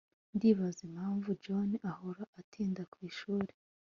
Ndibaza 0.35 0.81
impamvu 0.89 1.29
John 1.43 1.69
ahora 1.91 2.23
atinda 2.39 2.81
kwishuri 2.93 3.51